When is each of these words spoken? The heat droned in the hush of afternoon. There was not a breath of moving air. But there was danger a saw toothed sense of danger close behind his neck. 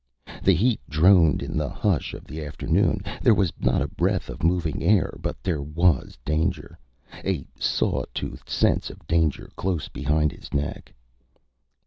The 0.41 0.55
heat 0.55 0.79
droned 0.89 1.43
in 1.43 1.59
the 1.59 1.69
hush 1.69 2.15
of 2.15 2.31
afternoon. 2.31 3.03
There 3.21 3.35
was 3.35 3.53
not 3.59 3.83
a 3.83 3.87
breath 3.87 4.29
of 4.31 4.41
moving 4.41 4.81
air. 4.83 5.15
But 5.21 5.43
there 5.43 5.61
was 5.61 6.17
danger 6.25 6.79
a 7.23 7.45
saw 7.59 8.05
toothed 8.11 8.49
sense 8.49 8.89
of 8.89 9.05
danger 9.05 9.51
close 9.55 9.89
behind 9.89 10.31
his 10.31 10.51
neck. 10.55 10.91